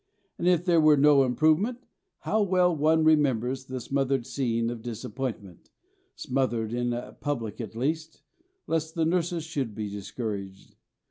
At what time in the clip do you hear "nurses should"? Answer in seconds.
9.05-9.75